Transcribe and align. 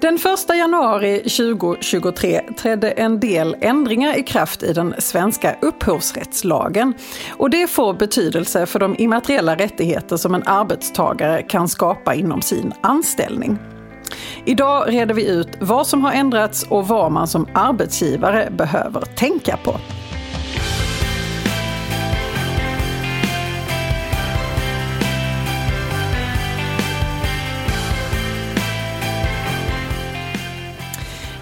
Den 0.00 0.14
1 0.14 0.56
januari 0.56 1.18
2023 1.18 2.40
trädde 2.56 2.90
en 2.90 3.20
del 3.20 3.56
ändringar 3.60 4.18
i 4.18 4.22
kraft 4.22 4.62
i 4.62 4.72
den 4.72 4.94
svenska 4.98 5.56
upphovsrättslagen. 5.62 6.94
Och 7.30 7.50
det 7.50 7.70
får 7.70 7.94
betydelse 7.94 8.66
för 8.66 8.78
de 8.78 8.96
immateriella 8.98 9.56
rättigheter 9.56 10.16
som 10.16 10.34
en 10.34 10.42
arbetstagare 10.46 11.42
kan 11.42 11.68
skapa 11.68 12.14
inom 12.14 12.42
sin 12.42 12.72
anställning. 12.80 13.58
Idag 14.44 14.84
reder 14.88 15.14
vi 15.14 15.28
ut 15.28 15.48
vad 15.60 15.86
som 15.86 16.04
har 16.04 16.12
ändrats 16.12 16.62
och 16.62 16.88
vad 16.88 17.12
man 17.12 17.28
som 17.28 17.46
arbetsgivare 17.54 18.50
behöver 18.50 19.00
tänka 19.00 19.56
på. 19.64 19.74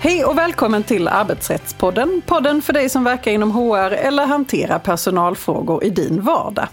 Hej 0.07 0.25
och 0.25 0.39
välkommen 0.39 0.83
till 0.83 1.09
Arbetsrättspodden. 1.09 2.23
Podden 2.27 2.63
för 2.63 2.73
dig 2.73 2.89
som 2.89 3.05
verkar 3.05 3.31
inom 3.31 3.51
HR 3.51 3.93
eller 3.93 4.27
hanterar 4.27 4.79
personalfrågor 4.79 5.85
i 5.85 5.91
din 5.91 6.21
vardag. 6.23 6.69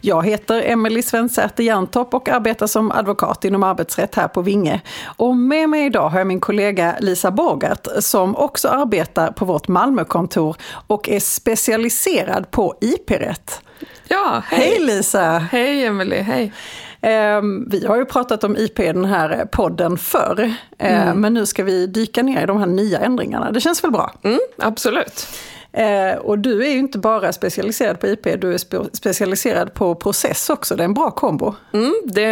Jag 0.00 0.26
heter 0.26 0.62
Emelie 0.62 1.02
Svensäter 1.02 1.64
Jerntorp 1.64 2.14
och 2.14 2.28
arbetar 2.28 2.66
som 2.66 2.92
advokat 2.92 3.44
inom 3.44 3.62
arbetsrätt 3.62 4.14
här 4.14 4.28
på 4.28 4.42
Vinge. 4.42 4.80
Och 5.04 5.36
med 5.36 5.68
mig 5.68 5.86
idag 5.86 6.08
har 6.08 6.18
jag 6.18 6.26
min 6.26 6.40
kollega 6.40 6.96
Lisa 7.00 7.30
Bogart 7.30 7.86
som 8.00 8.36
också 8.36 8.68
arbetar 8.68 9.32
på 9.32 9.44
vårt 9.44 9.68
Malmökontor 9.68 10.56
och 10.86 11.08
är 11.08 11.20
specialiserad 11.20 12.50
på 12.50 12.74
IP-rätt. 12.80 13.60
Ja, 14.08 14.42
hej. 14.46 14.60
hej 14.60 14.78
Lisa! 14.80 15.38
Hej 15.38 15.84
Emelie, 15.84 16.22
hej! 16.22 16.52
Ehm, 17.00 17.68
vi 17.70 17.86
har 17.86 17.96
ju 17.96 18.04
pratat 18.04 18.44
om 18.44 18.56
IP 18.56 18.80
i 18.80 18.86
den 18.86 19.04
här 19.04 19.44
podden 19.52 19.98
förr, 19.98 20.54
ehm, 20.78 21.02
mm. 21.02 21.20
men 21.20 21.34
nu 21.34 21.46
ska 21.46 21.64
vi 21.64 21.86
dyka 21.86 22.22
ner 22.22 22.42
i 22.42 22.46
de 22.46 22.58
här 22.58 22.66
nya 22.66 22.98
ändringarna. 22.98 23.50
Det 23.50 23.60
känns 23.60 23.84
väl 23.84 23.90
bra? 23.90 24.14
Mm, 24.22 24.38
absolut. 24.58 25.26
Ehm, 25.72 26.18
och 26.18 26.38
du 26.38 26.66
är 26.66 26.70
ju 26.70 26.78
inte 26.78 26.98
bara 26.98 27.32
specialiserad 27.32 28.00
på 28.00 28.06
IP, 28.06 28.40
du 28.40 28.54
är 28.54 28.94
specialiserad 28.96 29.74
på 29.74 29.94
process 29.94 30.50
också. 30.50 30.76
Det 30.76 30.82
är 30.82 30.84
en 30.84 30.94
bra 30.94 31.10
kombo. 31.10 31.54
Mm, 31.72 31.94
det, 32.04 32.24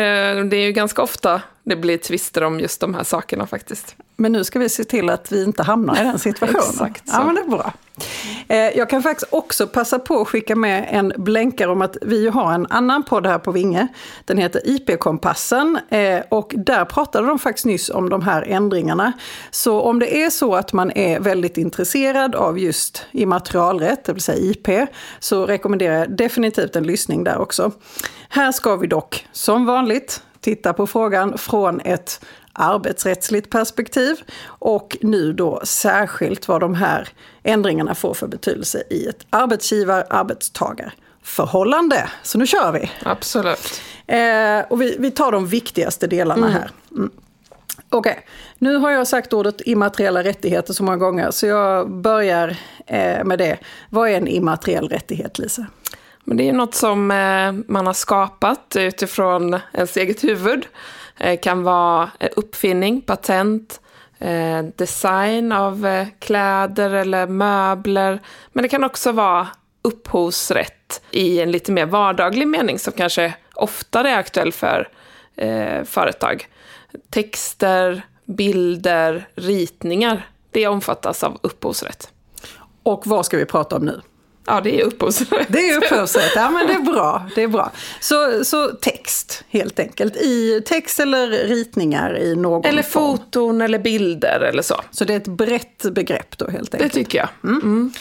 det 0.50 0.56
är 0.56 0.67
ju 0.67 0.72
ganska 0.72 1.03
ofta 1.03 1.41
det 1.62 1.77
blir 1.77 1.98
tvister 1.98 2.44
om 2.44 2.61
just 2.61 2.81
de 2.81 2.94
här 2.94 3.05
sakerna 3.05 3.47
faktiskt. 3.47 3.97
Men 4.17 4.33
nu 4.33 4.44
ska 4.44 4.59
vi 4.59 4.69
se 4.69 4.84
till 4.84 5.11
att 5.11 5.33
vi 5.33 5.44
inte 5.44 5.62
hamnar 5.62 6.00
i 6.00 6.05
den 6.05 6.19
situationen. 6.28 6.64
Exakt 6.69 7.09
så. 7.09 7.14
Ja, 7.14 7.25
men 7.25 7.34
det 7.34 7.41
är 7.41 7.48
bra. 7.48 7.72
Eh, 8.48 8.56
jag 8.58 8.91
kan 8.91 9.02
faktiskt 9.02 9.33
också 9.33 9.66
passa 9.66 9.98
på 9.98 10.20
att 10.20 10.28
skicka 10.28 10.56
med 10.56 10.86
en 10.91 11.12
blänkare 11.16 11.70
om 11.70 11.83
att 11.83 11.97
vi 12.03 12.28
har 12.28 12.53
en 12.53 12.66
annan 12.70 13.03
podd 13.03 13.27
här 13.27 13.38
på 13.38 13.53
Vinge. 13.53 13.88
Den 14.25 14.38
heter 14.38 14.61
IP-kompassen 14.64 15.78
eh, 15.88 16.20
och 16.28 16.55
där 16.56 16.84
pratade 16.84 17.28
de 17.28 17.38
faktiskt 17.38 17.66
nyss 17.66 17.91
om 17.91 18.08
de 18.08 18.22
här 18.22 18.42
ändringarna. 18.42 19.12
Så 19.50 19.80
om 19.80 19.98
det 19.98 20.22
är 20.22 20.30
så 20.30 20.55
att 20.55 20.72
man 20.72 20.91
är 20.91 21.20
väldigt 21.20 21.56
intresserad 21.56 22.34
av 22.34 22.58
just 22.58 23.06
immaterialrätt, 23.12 24.05
det 24.05 24.12
vill 24.12 24.22
säga 24.22 24.38
IP, 24.38 24.88
så 25.19 25.47
rekommenderar 25.47 25.98
jag 25.98 26.16
definitivt 26.16 26.77
en 26.77 26.84
lyssning 26.86 27.25
där 27.25 27.38
också. 27.38 27.72
Här 28.28 28.53
ska 28.53 28.77
vi 28.77 28.86
dock, 28.86 29.27
som 29.33 29.66
vanligt, 29.66 30.22
titta 30.41 30.72
på 30.72 30.86
frågan 30.86 31.38
från 31.38 31.81
ett 31.81 32.20
arbetsrättsligt 32.57 33.51
perspektiv 33.51 34.17
och 34.45 34.97
nu 35.01 35.33
då 35.33 35.61
särskilt 35.65 36.49
vad 36.49 36.61
de 36.61 36.75
här 36.75 37.09
ändringarna 37.43 37.95
får 37.95 38.15
för 38.15 38.27
betydelse 38.27 38.83
i 38.91 39.07
ett 39.07 39.27
arbetsgivar-arbetstagarförhållande. 39.31 42.11
Så 42.23 42.39
nu 42.39 42.47
kör 42.47 42.73
vi! 42.73 42.91
Absolut. 43.03 43.81
Eh, 44.07 44.61
och 44.69 44.81
vi, 44.81 44.97
vi 44.99 45.11
tar 45.11 45.33
de 45.33 45.47
viktigaste 45.47 46.07
delarna 46.07 46.47
mm. 46.47 46.59
här. 46.59 46.71
Mm. 46.91 47.11
Okej, 47.91 48.12
okay. 48.12 48.25
nu 48.59 48.77
har 48.77 48.91
jag 48.91 49.07
sagt 49.07 49.33
ordet 49.33 49.61
immateriella 49.61 50.25
rättigheter 50.25 50.73
så 50.73 50.84
många 50.84 50.97
gånger 50.97 51.31
så 51.31 51.47
jag 51.47 51.91
börjar 51.91 52.57
eh, 52.87 53.25
med 53.25 53.39
det. 53.39 53.59
Vad 53.91 54.11
är 54.11 54.17
en 54.17 54.29
immateriell 54.29 54.89
rättighet, 54.89 55.39
Lisa? 55.39 55.67
Men 56.28 56.37
det 56.37 56.48
är 56.48 56.53
något 56.53 56.75
som 56.75 57.10
eh, 57.10 57.53
man 57.72 57.87
har 57.87 57.92
skapat 57.92 58.76
utifrån 58.78 59.60
ens 59.72 59.97
eget 59.97 60.25
huvud. 60.25 60.66
Det 61.19 61.37
kan 61.37 61.62
vara 61.62 62.10
eh, 62.19 62.31
uppfinning, 62.37 63.00
patent, 63.00 63.81
design 64.76 65.53
av 65.53 66.06
kläder 66.19 66.91
eller 66.91 67.26
möbler. 67.26 68.20
Men 68.53 68.62
det 68.62 68.69
kan 68.69 68.84
också 68.84 69.12
vara 69.12 69.48
upphovsrätt 69.82 71.03
i 71.10 71.41
en 71.41 71.50
lite 71.50 71.72
mer 71.72 71.86
vardaglig 71.86 72.48
mening 72.48 72.78
som 72.78 72.92
kanske 72.92 73.34
oftare 73.54 74.10
är 74.10 74.19
aktuell 74.19 74.53
för 74.53 74.88
företag. 75.84 76.48
Texter, 77.10 78.03
bilder, 78.25 79.28
ritningar, 79.34 80.28
det 80.50 80.66
omfattas 80.66 81.25
av 81.25 81.38
upphovsrätt. 81.42 82.10
Och 82.82 83.06
vad 83.06 83.26
ska 83.26 83.36
vi 83.36 83.44
prata 83.44 83.76
om 83.76 83.84
nu? 83.84 84.00
Ja, 84.47 84.61
det 84.61 84.81
är 84.81 84.84
upphovsrätt. 84.84 85.47
Det 85.49 85.71
är 85.71 85.77
upphovsrätt, 85.77 86.33
ja 86.34 86.51
men 86.51 86.67
det 86.67 86.73
är 86.73 86.93
bra. 86.93 87.27
Det 87.34 87.43
är 87.43 87.49
bra. 87.49 87.73
Så, 88.01 88.45
så 88.45 88.69
text 88.69 89.45
helt 89.49 89.79
enkelt, 89.79 90.17
i 90.17 90.62
text 90.67 91.01
eller 91.01 91.27
ritningar 91.29 92.19
i 92.19 92.37
någon 92.37 92.65
Eller 92.65 92.83
form. 92.83 93.19
foton 93.19 93.61
eller 93.61 93.79
bilder 93.79 94.41
eller 94.41 94.62
så. 94.62 94.81
Så 94.91 95.05
det 95.05 95.12
är 95.12 95.17
ett 95.17 95.27
brett 95.29 95.83
begrepp 95.93 96.39
då 96.39 96.49
helt 96.51 96.75
enkelt? 96.75 96.93
Det 96.93 96.99
tycker 96.99 97.19
jag. 97.19 97.29
Mm. 97.45 97.61
Mm. 97.62 97.93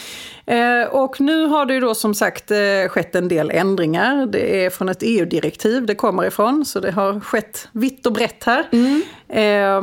Eh, 0.46 0.88
och 0.90 1.20
nu 1.20 1.46
har 1.46 1.66
det 1.66 1.74
ju 1.74 1.80
då 1.80 1.94
som 1.94 2.14
sagt 2.14 2.50
eh, 2.50 2.88
skett 2.88 3.14
en 3.14 3.28
del 3.28 3.50
ändringar. 3.50 4.26
Det 4.26 4.64
är 4.64 4.70
från 4.70 4.88
ett 4.88 5.02
EU-direktiv 5.02 5.86
det 5.86 5.94
kommer 5.94 6.26
ifrån, 6.26 6.64
så 6.64 6.80
det 6.80 6.90
har 6.90 7.20
skett 7.20 7.68
vitt 7.72 8.06
och 8.06 8.12
brett 8.12 8.44
här. 8.44 8.68
Mm. 8.72 9.02
Eh, 9.28 9.80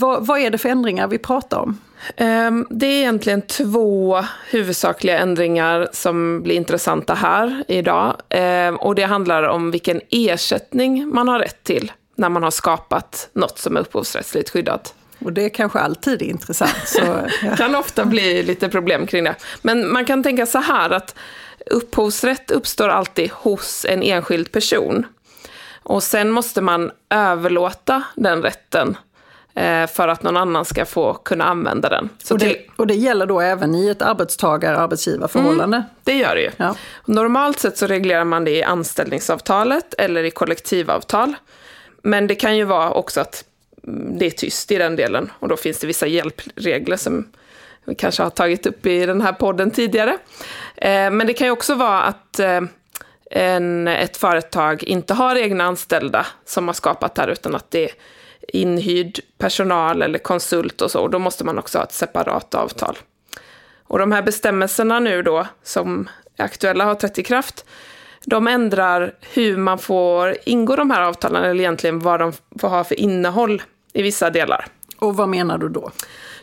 vad, 0.00 0.26
vad 0.26 0.40
är 0.40 0.50
det 0.50 0.58
för 0.58 0.68
ändringar 0.68 1.08
vi 1.08 1.18
pratar 1.18 1.58
om? 1.58 1.78
Ehm, 2.16 2.66
det 2.70 2.86
är 2.86 2.98
egentligen 2.98 3.42
två 3.42 4.24
huvudsakliga 4.50 5.18
ändringar 5.18 5.88
som 5.92 6.42
blir 6.42 6.54
intressanta 6.54 7.14
här 7.14 7.64
idag. 7.68 8.16
Ehm, 8.28 8.76
och 8.76 8.94
det 8.94 9.02
handlar 9.02 9.42
om 9.42 9.70
vilken 9.70 10.00
ersättning 10.10 11.08
man 11.08 11.28
har 11.28 11.38
rätt 11.38 11.64
till 11.64 11.92
när 12.14 12.28
man 12.28 12.42
har 12.42 12.50
skapat 12.50 13.28
något 13.32 13.58
som 13.58 13.76
är 13.76 13.80
upphovsrättsligt 13.80 14.50
skyddat. 14.50 14.94
Och 15.24 15.32
det 15.32 15.44
är 15.44 15.48
kanske 15.48 15.78
alltid 15.78 16.22
intressant. 16.22 16.82
Så, 16.86 17.00
ja. 17.42 17.56
kan 17.56 17.74
ofta 17.74 18.04
bli 18.04 18.42
lite 18.42 18.68
problem 18.68 19.06
kring 19.06 19.24
det. 19.24 19.34
Men 19.62 19.92
man 19.92 20.04
kan 20.04 20.22
tänka 20.22 20.46
så 20.46 20.58
här 20.58 20.90
att 20.90 21.14
upphovsrätt 21.66 22.50
uppstår 22.50 22.88
alltid 22.88 23.30
hos 23.30 23.86
en 23.88 24.02
enskild 24.02 24.52
person. 24.52 25.06
Och 25.82 26.02
sen 26.02 26.30
måste 26.30 26.60
man 26.60 26.90
överlåta 27.10 28.02
den 28.14 28.42
rätten 28.42 28.96
Eh, 29.54 29.86
för 29.86 30.08
att 30.08 30.22
någon 30.22 30.36
annan 30.36 30.64
ska 30.64 30.84
få 30.84 31.14
kunna 31.14 31.44
använda 31.44 31.88
den. 31.88 32.08
Och 32.30 32.38
det, 32.38 32.56
och, 32.76 32.86
det, 32.86 32.94
gäller 32.94 33.26
då 33.26 33.40
även 33.40 33.74
i 33.74 33.88
ett 33.88 34.02
arbetstagar-arbetsgivarförhållande? 34.02 35.76
Mm, 35.76 35.88
det 36.04 36.14
gör 36.14 36.34
det 36.34 36.40
ju. 36.40 36.50
Ja. 36.56 36.74
Normalt 37.04 37.58
sett 37.58 37.78
så 37.78 37.86
reglerar 37.86 38.24
man 38.24 38.44
det 38.44 38.50
i 38.50 38.62
anställningsavtalet 38.62 39.94
eller 39.98 40.24
i 40.24 40.30
kollektivavtal. 40.30 41.34
Men 42.02 42.26
det 42.26 42.34
kan 42.34 42.56
ju 42.56 42.64
vara 42.64 42.90
också 42.90 43.20
att 43.20 43.44
Mm, 43.86 44.18
det 44.18 44.26
är 44.26 44.30
tyst 44.30 44.72
i 44.72 44.78
den 44.78 44.96
delen 44.96 45.30
och 45.38 45.48
då 45.48 45.56
finns 45.56 45.78
det 45.78 45.86
vissa 45.86 46.06
hjälpregler 46.06 46.96
som 46.96 47.28
vi 47.84 47.94
kanske 47.94 48.22
har 48.22 48.30
tagit 48.30 48.66
upp 48.66 48.86
i 48.86 49.06
den 49.06 49.20
här 49.20 49.32
podden 49.32 49.70
tidigare. 49.70 50.18
Eh, 50.76 51.10
men 51.10 51.26
det 51.26 51.34
kan 51.34 51.46
ju 51.46 51.50
också 51.50 51.74
vara 51.74 52.02
att 52.02 52.38
eh, 52.38 52.60
en, 53.30 53.88
ett 53.88 54.16
företag 54.16 54.82
inte 54.82 55.14
har 55.14 55.36
egna 55.36 55.64
anställda 55.64 56.26
som 56.44 56.66
har 56.66 56.74
skapat 56.74 57.14
det 57.14 57.22
här 57.22 57.28
utan 57.28 57.54
att 57.54 57.70
det 57.70 57.84
är 57.84 57.90
inhyrd 58.48 59.20
personal 59.38 60.02
eller 60.02 60.18
konsult 60.18 60.82
och 60.82 60.90
så, 60.90 61.00
Och 61.00 61.10
då 61.10 61.18
måste 61.18 61.44
man 61.44 61.58
också 61.58 61.78
ha 61.78 61.84
ett 61.84 61.92
separat 61.92 62.54
avtal. 62.54 62.98
Och 63.82 63.98
de 63.98 64.12
här 64.12 64.22
bestämmelserna 64.22 65.00
nu 65.00 65.22
då, 65.22 65.46
som 65.62 66.08
är 66.36 66.44
aktuella, 66.44 66.84
har 66.84 66.94
trätt 66.94 67.18
i 67.18 67.22
kraft, 67.22 67.64
de 68.24 68.46
ändrar 68.46 69.14
hur 69.32 69.56
man 69.56 69.78
får 69.78 70.36
ingå 70.44 70.76
de 70.76 70.90
här 70.90 71.00
avtalen, 71.00 71.44
eller 71.44 71.60
egentligen 71.60 71.98
vad 71.98 72.20
de 72.20 72.32
får 72.60 72.68
ha 72.68 72.84
för 72.84 73.00
innehåll 73.00 73.62
i 73.92 74.02
vissa 74.02 74.30
delar. 74.30 74.66
Och 74.96 75.16
vad 75.16 75.28
menar 75.28 75.58
du 75.58 75.68
då? 75.68 75.90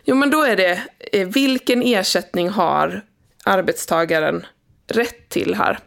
Jo, 0.03 0.15
men 0.15 0.29
då 0.29 0.41
är 0.41 0.55
det 0.55 0.81
eh, 1.11 1.27
vilken 1.27 1.81
ersättning 1.81 2.49
har 2.49 3.01
arbetstagaren 3.43 4.45
rätt 4.87 5.29
till 5.29 5.55
här? 5.55 5.79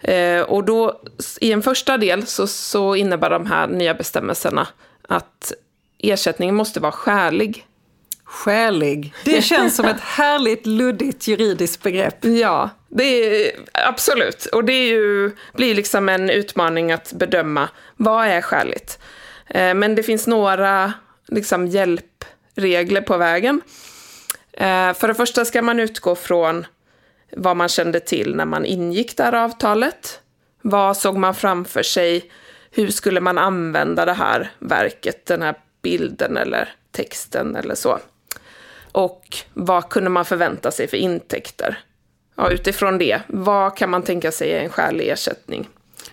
Eh, 0.00 0.40
och 0.40 0.64
då, 0.64 1.00
i 1.40 1.52
en 1.52 1.62
första 1.62 1.96
del 1.96 2.26
så, 2.26 2.46
så 2.46 2.94
innebär 2.96 3.30
de 3.30 3.46
här 3.46 3.66
nya 3.66 3.94
bestämmelserna 3.94 4.66
att 5.08 5.52
ersättningen 5.98 6.54
måste 6.54 6.80
vara 6.80 6.92
skälig. 6.92 7.66
Skälig. 8.24 9.14
Det 9.24 9.42
känns 9.42 9.76
som 9.76 9.86
ett 9.86 10.00
härligt 10.00 10.66
luddigt 10.66 11.28
juridiskt 11.28 11.82
begrepp. 11.82 12.24
Ja, 12.24 12.70
det 12.88 13.04
är 13.04 13.52
absolut. 13.72 14.44
Och 14.46 14.64
det 14.64 14.72
är 14.72 14.88
ju, 14.88 15.30
blir 15.52 15.74
liksom 15.74 16.08
en 16.08 16.30
utmaning 16.30 16.92
att 16.92 17.12
bedöma 17.12 17.68
vad 17.96 18.26
är 18.26 18.40
skäligt. 18.40 18.98
Eh, 19.50 19.74
men 19.74 19.94
det 19.94 20.02
finns 20.02 20.26
några 20.26 20.92
liksom, 21.26 21.66
hjälpregler 21.66 23.00
på 23.00 23.16
vägen. 23.16 23.60
Eh, 24.52 24.92
för 24.92 25.08
det 25.08 25.14
första 25.14 25.44
ska 25.44 25.62
man 25.62 25.80
utgå 25.80 26.14
från 26.14 26.66
vad 27.32 27.56
man 27.56 27.68
kände 27.68 28.00
till 28.00 28.34
när 28.34 28.44
man 28.44 28.64
ingick 28.64 29.16
det 29.16 29.22
här 29.22 29.32
avtalet. 29.32 30.20
Vad 30.62 30.96
såg 30.96 31.16
man 31.16 31.34
framför 31.34 31.82
sig 31.82 32.30
hur 32.70 32.88
skulle 32.88 33.20
man 33.20 33.38
använda 33.38 34.04
det 34.04 34.12
här 34.12 34.50
verket, 34.58 35.26
den 35.26 35.42
här 35.42 35.54
bilden 35.82 36.36
eller 36.36 36.68
texten 36.90 37.56
eller 37.56 37.74
så. 37.74 37.98
Och 38.92 39.36
vad 39.54 39.88
kunde 39.88 40.10
man 40.10 40.24
förvänta 40.24 40.70
sig 40.70 40.88
för 40.88 40.96
intäkter? 40.96 41.78
Ja, 42.36 42.50
utifrån 42.50 42.98
det, 42.98 43.20
vad 43.26 43.76
kan 43.76 43.90
man 43.90 44.02
tänka 44.02 44.32
sig 44.32 44.52
är 44.52 44.60
en 44.60 44.70
skälig 44.70 45.08
ersättning? 45.08 45.68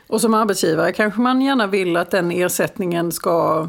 Och 0.07 0.21
som 0.21 0.33
arbetsgivare 0.33 0.91
kanske 0.91 1.21
man 1.21 1.41
gärna 1.41 1.67
vill 1.67 1.97
att 1.97 2.11
den 2.11 2.31
ersättningen 2.31 3.11
ska 3.11 3.67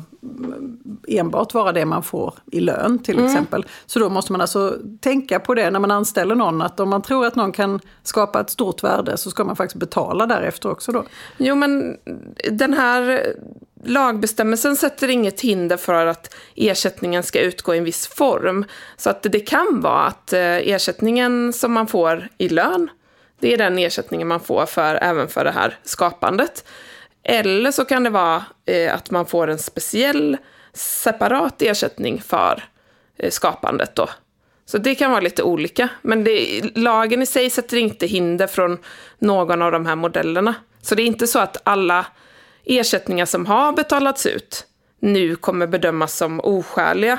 enbart 1.09 1.55
vara 1.55 1.73
det 1.73 1.85
man 1.85 2.03
får 2.03 2.35
i 2.53 2.61
lön 2.61 2.99
till 2.99 3.15
mm. 3.15 3.27
exempel. 3.27 3.67
Så 3.87 3.99
då 3.99 4.09
måste 4.09 4.33
man 4.33 4.41
alltså 4.41 4.77
tänka 5.01 5.41
på 5.41 5.55
det 5.55 5.71
när 5.71 5.81
man 5.81 5.91
anställer 5.91 6.35
någon, 6.35 6.63
att 6.63 6.81
om 6.81 6.89
man 6.89 7.03
tror 7.03 7.27
att 7.27 7.35
någon 7.35 7.53
kan 7.53 7.81
skapa 8.03 8.41
ett 8.41 8.51
stort 8.51 8.83
värde 8.83 9.17
så 9.17 9.31
ska 9.31 9.45
man 9.45 9.57
faktiskt 9.57 9.81
betala 9.81 10.27
därefter 10.27 10.71
också 10.71 10.93
då. 10.93 11.05
Jo 11.37 11.55
men 11.55 11.97
den 12.51 12.75
här 12.75 13.23
lagbestämmelsen 13.85 14.77
sätter 14.77 15.09
inget 15.11 15.41
hinder 15.41 15.77
för 15.77 16.07
att 16.07 16.35
ersättningen 16.55 17.23
ska 17.23 17.41
utgå 17.41 17.75
i 17.75 17.79
en 17.79 17.85
viss 17.85 18.07
form. 18.07 18.65
Så 18.97 19.11
att 19.11 19.23
det 19.23 19.41
kan 19.41 19.81
vara 19.81 20.05
att 20.05 20.33
eh, 20.33 20.41
ersättningen 20.41 21.53
som 21.53 21.73
man 21.73 21.87
får 21.87 22.29
i 22.39 22.49
lön, 22.49 22.91
det 23.41 23.55
är 23.55 23.59
den 23.59 23.79
ersättningen 23.79 24.29
man 24.29 24.41
får 24.41 24.67
för, 24.67 24.99
även 25.03 25.29
för 25.29 25.45
det 25.45 25.51
här 25.51 25.79
skapandet. 25.85 26.65
Eller 27.23 27.71
så 27.71 27.85
kan 27.85 28.05
det 28.05 28.11
vara 28.11 28.45
eh, 28.67 28.95
att 28.95 29.11
man 29.11 29.27
får 29.27 29.49
en 29.49 29.59
speciell 29.59 30.37
separat 30.73 31.63
ersättning 31.63 32.23
för 32.23 32.65
eh, 33.19 33.31
skapandet 33.31 33.95
då. 33.95 34.09
Så 34.67 34.79
det 34.79 34.95
kan 34.95 35.11
vara 35.11 35.21
lite 35.21 35.43
olika. 35.43 35.89
Men 36.03 36.25
det, 36.25 36.63
lagen 36.75 37.23
i 37.23 37.27
sig 37.27 37.51
sätter 37.51 37.77
inte 37.77 38.07
hinder 38.07 38.47
från 38.47 38.79
någon 39.19 39.63
av 39.63 39.73
de 39.73 39.87
här 39.87 39.97
modellerna. 39.97 40.55
Så 40.83 40.95
det 40.95 41.03
är 41.03 41.07
inte 41.07 41.27
så 41.27 41.39
att 41.39 41.57
alla 41.65 42.07
ersättningar 42.65 43.27
som 43.27 43.47
har 43.47 43.73
betalats 43.73 44.27
ut 44.27 44.67
nu 45.01 45.37
kommer 45.37 45.67
bedömas 45.67 46.17
som 46.17 46.41
oskäliga. 46.41 47.19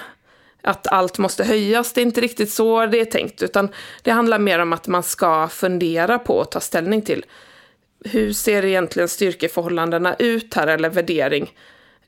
Att 0.62 0.88
allt 0.88 1.18
måste 1.18 1.44
höjas, 1.44 1.94
det 1.94 2.02
är 2.02 2.06
inte 2.06 2.22
riktigt 2.22 2.52
så 2.52 2.86
det 2.86 3.00
är 3.00 3.06
tänkt. 3.06 3.44
Utan 3.44 3.70
det 4.02 4.12
handlar 4.12 4.40
mer 4.40 4.60
om 4.60 4.74
att 4.74 4.88
man 4.88 5.04
ska 5.04 5.48
fundera 5.48 6.20
på 6.20 6.34
och 6.34 6.52
ta 6.52 6.60
ställning 6.60 7.02
till 7.02 7.26
hur 8.06 8.34
ser 8.34 8.66
egentligen 8.66 9.10
styrkeförhållandena 9.10 10.16
ut 10.20 10.54
här, 10.54 10.68
eller 10.68 10.90
värdering? 10.90 11.54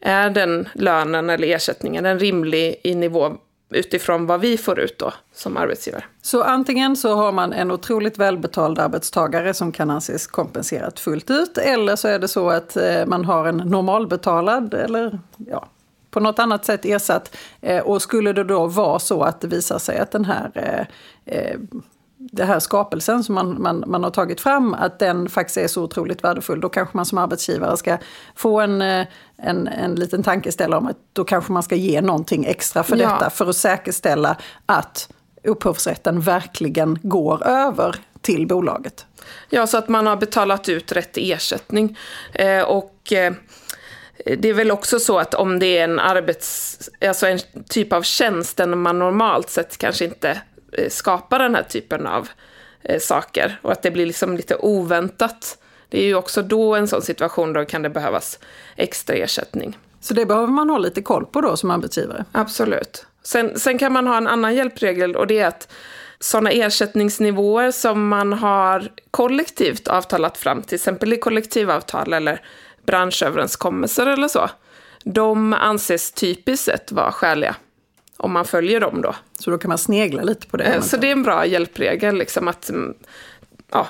Är 0.01 0.29
den 0.29 0.69
lönen 0.73 1.29
eller 1.29 1.47
ersättningen 1.47 2.05
en 2.05 2.19
rimlig 2.19 2.81
i 2.83 2.95
nivå 2.95 3.37
utifrån 3.69 4.25
vad 4.25 4.41
vi 4.41 4.57
får 4.57 4.79
ut 4.79 4.99
då 4.99 5.13
som 5.33 5.57
arbetsgivare? 5.57 6.03
Så 6.21 6.43
antingen 6.43 6.95
så 6.95 7.15
har 7.15 7.31
man 7.31 7.53
en 7.53 7.71
otroligt 7.71 8.17
välbetald 8.17 8.79
arbetstagare 8.79 9.53
som 9.53 9.71
kan 9.71 9.89
anses 9.89 10.27
kompenserat 10.27 10.99
fullt 10.99 11.29
ut, 11.29 11.57
eller 11.57 11.95
så 11.95 12.07
är 12.07 12.19
det 12.19 12.27
så 12.27 12.49
att 12.49 12.77
eh, 12.77 13.05
man 13.05 13.25
har 13.25 13.45
en 13.45 13.57
normalbetalad 13.57 14.73
eller 14.73 15.19
ja, 15.37 15.67
på 16.11 16.19
något 16.19 16.39
annat 16.39 16.65
sätt 16.65 16.85
ersatt. 16.85 17.35
Eh, 17.61 17.79
och 17.79 18.01
skulle 18.01 18.33
det 18.33 18.43
då 18.43 18.67
vara 18.67 18.99
så 18.99 19.23
att 19.23 19.41
det 19.41 19.47
visar 19.47 19.79
sig 19.79 19.99
att 19.99 20.11
den 20.11 20.25
här 20.25 20.87
eh, 21.25 21.57
det 22.31 22.45
här 22.45 22.59
skapelsen 22.59 23.23
som 23.23 23.35
man, 23.35 23.61
man, 23.61 23.83
man 23.87 24.03
har 24.03 24.11
tagit 24.11 24.41
fram, 24.41 24.73
att 24.73 24.99
den 24.99 25.29
faktiskt 25.29 25.57
är 25.57 25.67
så 25.67 25.83
otroligt 25.83 26.23
värdefull. 26.23 26.61
Då 26.61 26.69
kanske 26.69 26.97
man 26.97 27.05
som 27.05 27.17
arbetsgivare 27.17 27.77
ska 27.77 27.97
få 28.35 28.59
en, 28.59 28.81
eh, 28.81 29.07
en, 29.37 29.67
en 29.67 29.95
liten 29.95 30.23
tankeställare 30.23 30.79
om 30.79 30.87
att 30.87 30.97
då 31.13 31.23
kanske 31.23 31.51
man 31.51 31.63
ska 31.63 31.75
ge 31.75 32.01
någonting 32.01 32.45
extra 32.45 32.83
för 32.83 32.97
ja. 32.97 33.09
detta 33.09 33.29
för 33.29 33.49
att 33.49 33.55
säkerställa 33.55 34.37
att 34.65 35.09
upphovsrätten 35.43 36.21
verkligen 36.21 36.99
går 37.03 37.47
över 37.47 37.95
till 38.21 38.47
bolaget. 38.47 39.05
Ja, 39.49 39.67
så 39.67 39.77
att 39.77 39.89
man 39.89 40.07
har 40.07 40.15
betalat 40.15 40.69
ut 40.69 40.91
rätt 40.91 41.17
ersättning. 41.17 41.97
Eh, 42.33 42.61
och 42.61 43.13
eh, 43.13 43.33
det 44.25 44.49
är 44.49 44.53
väl 44.53 44.71
också 44.71 44.99
så 44.99 45.19
att 45.19 45.33
om 45.33 45.59
det 45.59 45.77
är 45.77 45.83
en 45.83 45.99
arbets, 45.99 46.79
alltså 47.01 47.27
en 47.27 47.39
typ 47.69 47.93
av 47.93 48.01
tjänst 48.01 48.57
där 48.57 48.67
man 48.67 48.99
normalt 48.99 49.49
sett 49.49 49.77
kanske 49.77 50.05
inte 50.05 50.41
Eh, 50.71 50.89
skapa 50.89 51.37
den 51.37 51.55
här 51.55 51.63
typen 51.63 52.07
av 52.07 52.29
eh, 52.83 52.99
saker 52.99 53.59
och 53.61 53.71
att 53.71 53.81
det 53.81 53.91
blir 53.91 54.05
liksom 54.05 54.37
lite 54.37 54.55
oväntat. 54.55 55.57
Det 55.89 56.01
är 56.01 56.05
ju 56.05 56.15
också 56.15 56.41
då 56.41 56.75
en 56.75 56.87
sån 56.87 57.01
situation 57.01 57.53
då 57.53 57.65
kan 57.65 57.81
det 57.81 57.89
behövas 57.89 58.39
extra 58.75 59.15
ersättning. 59.15 59.77
Så 59.99 60.13
det 60.13 60.25
behöver 60.25 60.47
man 60.47 60.69
ha 60.69 60.77
lite 60.77 61.01
koll 61.01 61.25
på 61.25 61.41
då 61.41 61.57
som 61.57 61.71
arbetsgivare? 61.71 62.25
Absolut. 62.31 63.05
Sen, 63.23 63.59
sen 63.59 63.77
kan 63.77 63.93
man 63.93 64.07
ha 64.07 64.17
en 64.17 64.27
annan 64.27 64.55
hjälpregel 64.55 65.15
och 65.15 65.27
det 65.27 65.39
är 65.39 65.47
att 65.47 65.71
sådana 66.19 66.51
ersättningsnivåer 66.51 67.71
som 67.71 68.07
man 68.07 68.33
har 68.33 68.91
kollektivt 69.11 69.87
avtalat 69.87 70.37
fram, 70.37 70.61
till 70.61 70.75
exempel 70.75 71.13
i 71.13 71.17
kollektivavtal 71.17 72.13
eller 72.13 72.41
branschöverenskommelser 72.85 74.07
eller 74.07 74.27
så, 74.27 74.49
de 75.03 75.53
anses 75.53 76.11
typiskt 76.11 76.65
sett 76.65 76.91
vara 76.91 77.11
skäliga 77.11 77.55
om 78.17 78.31
man 78.31 78.45
följer 78.45 78.79
dem 78.79 79.01
då. 79.01 79.15
Så 79.39 79.51
då 79.51 79.57
kan 79.57 79.69
man 79.69 79.77
snegla 79.77 80.23
lite 80.23 80.47
på 80.47 80.57
det? 80.57 80.63
Eh, 80.63 80.81
så 80.81 80.97
det 80.97 81.07
är 81.07 81.11
en 81.11 81.23
bra 81.23 81.45
hjälpregel, 81.45 82.15
liksom 82.15 82.47
att 82.47 82.69
mm, 82.69 82.93
ja, 83.71 83.87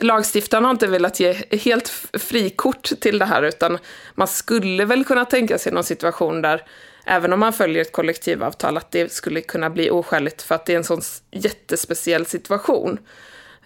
lagstiftaren 0.00 0.64
har 0.64 0.70
inte 0.70 0.86
velat 0.86 1.20
ge 1.20 1.32
helt 1.50 1.88
frikort 2.12 2.90
till 3.00 3.18
det 3.18 3.24
här, 3.24 3.42
utan 3.42 3.78
man 4.14 4.28
skulle 4.28 4.84
väl 4.84 5.04
kunna 5.04 5.24
tänka 5.24 5.58
sig 5.58 5.72
någon 5.72 5.84
situation 5.84 6.42
där, 6.42 6.64
även 7.06 7.32
om 7.32 7.40
man 7.40 7.52
följer 7.52 7.82
ett 7.82 7.92
kollektivavtal, 7.92 8.76
att 8.76 8.90
det 8.90 9.12
skulle 9.12 9.40
kunna 9.40 9.70
bli 9.70 9.90
oskäligt 9.90 10.42
för 10.42 10.54
att 10.54 10.66
det 10.66 10.72
är 10.72 10.76
en 10.76 10.84
sån 10.84 11.00
jättespeciell 11.30 12.26
situation. 12.26 12.98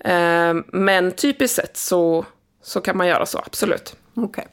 Eh, 0.00 0.54
men 0.66 1.12
typiskt 1.12 1.56
sett 1.56 1.76
så, 1.76 2.24
så 2.62 2.80
kan 2.80 2.96
man 2.96 3.06
göra 3.06 3.26
så, 3.26 3.38
absolut. 3.38 3.96
Okay. 4.16 4.44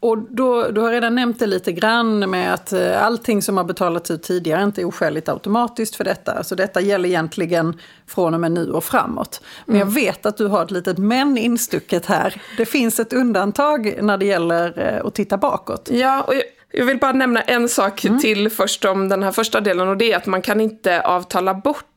Och 0.00 0.18
då, 0.18 0.68
du 0.68 0.80
har 0.80 0.90
redan 0.90 1.14
nämnt 1.14 1.38
det 1.38 1.46
lite 1.46 1.72
grann 1.72 2.30
med 2.30 2.54
att 2.54 2.72
eh, 2.72 3.04
allting 3.04 3.42
som 3.42 3.56
har 3.56 3.64
betalats 3.64 4.10
ut 4.10 4.22
tidigare 4.22 4.64
inte 4.64 4.80
är 4.80 4.84
oskäligt 4.84 5.28
automatiskt 5.28 5.96
för 5.96 6.04
detta. 6.04 6.44
Så 6.44 6.54
detta 6.54 6.80
gäller 6.80 7.08
egentligen 7.08 7.80
från 8.06 8.34
och 8.34 8.40
med 8.40 8.52
nu 8.52 8.70
och 8.70 8.84
framåt. 8.84 9.40
Men 9.66 9.76
mm. 9.76 9.88
jag 9.88 9.94
vet 9.94 10.26
att 10.26 10.36
du 10.36 10.46
har 10.46 10.64
ett 10.64 10.70
litet 10.70 10.98
men 10.98 11.38
instucket 11.38 12.06
här. 12.06 12.42
Det 12.56 12.66
finns 12.66 13.00
ett 13.00 13.12
undantag 13.12 13.98
när 14.02 14.18
det 14.18 14.26
gäller 14.26 14.78
eh, 14.78 15.06
att 15.06 15.14
titta 15.14 15.36
bakåt. 15.36 15.88
Ja, 15.92 16.22
och 16.22 16.34
jag 16.72 16.86
vill 16.86 16.98
bara 16.98 17.12
nämna 17.12 17.42
en 17.42 17.68
sak 17.68 18.04
mm. 18.04 18.18
till 18.18 18.50
först 18.50 18.84
om 18.84 19.08
den 19.08 19.22
här 19.22 19.32
första 19.32 19.60
delen 19.60 19.88
och 19.88 19.96
det 19.96 20.12
är 20.12 20.16
att 20.16 20.26
man 20.26 20.42
kan 20.42 20.60
inte 20.60 21.00
avtala 21.00 21.54
bort 21.54 21.91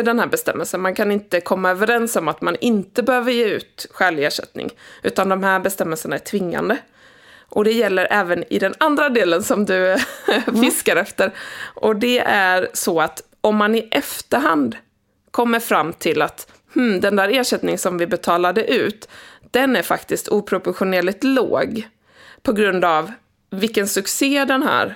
den 0.00 0.18
här 0.18 0.26
bestämmelsen. 0.26 0.80
Man 0.80 0.94
kan 0.94 1.12
inte 1.12 1.40
komma 1.40 1.70
överens 1.70 2.16
om 2.16 2.28
att 2.28 2.40
man 2.40 2.56
inte 2.60 3.02
behöver 3.02 3.32
ge 3.32 3.44
ut 3.44 3.86
skälig 3.90 4.24
ersättning, 4.24 4.70
utan 5.02 5.28
de 5.28 5.42
här 5.42 5.60
bestämmelserna 5.60 6.14
är 6.14 6.20
tvingande. 6.20 6.76
Och 7.48 7.64
det 7.64 7.72
gäller 7.72 8.08
även 8.10 8.44
i 8.52 8.58
den 8.58 8.74
andra 8.78 9.08
delen 9.08 9.42
som 9.42 9.64
du 9.64 9.86
mm. 9.86 10.60
fiskar 10.60 10.96
efter. 10.96 11.32
Och 11.74 11.96
det 11.96 12.18
är 12.18 12.68
så 12.72 13.00
att 13.00 13.22
om 13.40 13.56
man 13.56 13.74
i 13.74 13.88
efterhand 13.90 14.76
kommer 15.30 15.60
fram 15.60 15.92
till 15.92 16.22
att 16.22 16.52
hmm, 16.74 17.00
den 17.00 17.16
där 17.16 17.28
ersättningen 17.28 17.78
som 17.78 17.98
vi 17.98 18.06
betalade 18.06 18.64
ut, 18.64 19.08
den 19.50 19.76
är 19.76 19.82
faktiskt 19.82 20.28
oproportionerligt 20.28 21.24
låg 21.24 21.88
på 22.42 22.52
grund 22.52 22.84
av 22.84 23.12
vilken 23.50 23.88
succé 23.88 24.44
den 24.44 24.62
här 24.62 24.86
eh, 24.86 24.94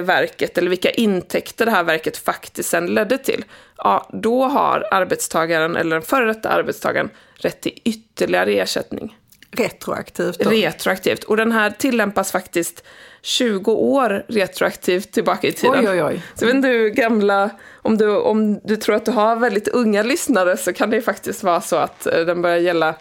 verket 0.00 0.58
eller 0.58 0.70
vilka 0.70 0.90
intäkter 0.90 1.64
det 1.64 1.70
här 1.70 1.84
verket 1.84 2.16
faktiskt 2.16 2.68
sen 2.68 2.86
ledde 2.86 3.18
till, 3.18 3.44
ja, 3.76 4.10
då 4.12 4.44
har 4.44 4.88
arbetstagaren 4.90 5.76
eller 5.76 5.96
den 5.96 6.02
före 6.02 6.26
detta 6.26 6.48
arbetstagaren 6.48 7.10
rätt 7.34 7.60
till 7.60 7.80
ytterligare 7.84 8.52
ersättning. 8.52 9.16
Retroaktivt? 9.50 10.38
Då. 10.38 10.50
Retroaktivt. 10.50 11.24
Och 11.24 11.36
den 11.36 11.52
här 11.52 11.70
tillämpas 11.70 12.32
faktiskt 12.32 12.84
20 13.22 13.72
år 13.72 14.24
retroaktivt 14.28 15.12
tillbaka 15.12 15.46
i 15.46 15.52
tiden. 15.52 15.78
Oj, 15.78 15.88
oj, 15.88 16.02
oj. 16.02 16.22
Så 16.34 16.44
jag 16.44 16.46
vet 16.46 16.56
inte 16.56 16.68
hur 16.68 16.88
gamla, 16.88 17.50
om 17.82 17.98
du, 17.98 18.16
om 18.16 18.60
du 18.64 18.76
tror 18.76 18.96
att 18.96 19.04
du 19.04 19.10
har 19.10 19.36
väldigt 19.36 19.68
unga 19.68 20.02
lyssnare 20.02 20.56
så 20.56 20.72
kan 20.72 20.90
det 20.90 21.02
faktiskt 21.02 21.42
vara 21.42 21.60
så 21.60 21.76
att 21.76 22.06
eh, 22.06 22.20
den 22.20 22.42
börjar 22.42 22.56
gälla 22.56 22.94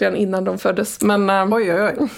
redan 0.00 0.16
innan 0.16 0.44
de 0.44 0.58
föddes. 0.58 1.02
Men, 1.02 1.30
äh, 1.30 1.52
oj, 1.52 1.74
oj, 1.74 1.82
oj. 1.82 2.08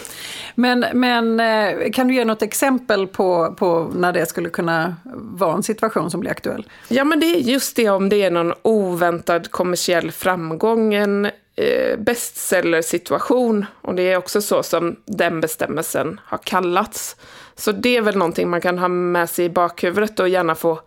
Men, 0.55 0.85
men 0.95 1.41
eh, 1.41 1.91
kan 1.91 2.09
du 2.09 2.15
ge 2.15 2.25
något 2.25 2.43
exempel 2.43 3.07
på, 3.07 3.55
på 3.59 3.91
när 3.95 4.13
det 4.13 4.27
skulle 4.27 4.49
kunna 4.49 4.97
vara 5.15 5.55
en 5.55 5.63
situation 5.63 6.11
som 6.11 6.21
blir 6.21 6.31
aktuell? 6.31 6.67
Ja, 6.89 7.05
men 7.05 7.21
det 7.21 7.27
är 7.27 7.39
just 7.39 7.77
det 7.77 7.89
om 7.91 8.09
det 8.09 8.23
är 8.23 8.31
någon 8.31 8.55
oväntad 8.63 9.51
kommersiell 9.51 10.13
framgång, 10.13 10.95
en 10.95 11.25
eh, 11.57 11.99
bestseller-situation. 11.99 13.67
Och 13.83 13.95
det 13.95 14.03
är 14.03 14.17
också 14.17 14.43
så 14.43 14.63
som 14.63 14.97
den 15.07 15.41
bestämmelsen 15.41 16.21
har 16.25 16.39
kallats. 16.39 17.17
Så 17.57 17.73
det 17.73 17.97
är 17.97 18.03
väl 18.03 18.17
någonting 18.17 18.51
man 18.51 18.61
kan 18.61 18.79
ha 18.79 18.89
med 18.89 19.31
sig 19.31 19.45
i 19.45 19.51
bakhuvudet 19.51 20.21
och 20.21 20.29
gärna 20.29 20.55
få 20.55 20.81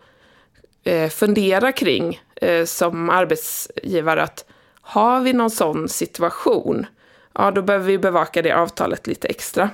eh, 0.84 1.08
fundera 1.08 1.72
kring 1.72 2.20
eh, 2.36 2.64
som 2.64 3.10
arbetsgivare. 3.10 4.22
att 4.22 4.44
Har 4.82 5.20
vi 5.20 5.32
någon 5.32 5.50
sån 5.50 5.88
situation? 5.88 6.86
ja 7.34 7.50
då 7.50 7.62
behöver 7.62 7.86
vi 7.86 7.98
bevaka 7.98 8.42
det 8.42 8.52
avtalet 8.52 9.06
lite 9.06 9.28
extra. 9.28 9.70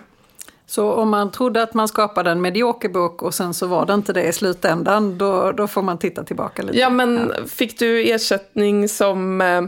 Så 0.67 0.93
om 0.93 1.11
man 1.11 1.33
trodde 1.33 1.63
att 1.63 1.75
man 1.75 1.89
skapade 1.89 2.31
en 2.31 2.41
medioker 2.41 2.89
bok 2.89 3.23
och 3.23 3.35
sen 3.35 3.55
så 3.55 3.67
var 3.67 3.87
det 3.87 3.95
inte 3.95 4.13
det 4.13 4.23
i 4.23 4.33
slutändan, 4.33 5.19
då, 5.19 5.53
då 5.53 5.67
får 5.67 5.83
man 5.83 5.99
titta 5.99 6.25
tillbaka 6.25 6.63
lite. 6.63 6.79
Ja, 6.79 6.91
men 6.91 7.33
fick 7.49 7.79
du 7.79 8.11
ersättning 8.11 8.89
som 8.89 9.41
eh, 9.41 9.63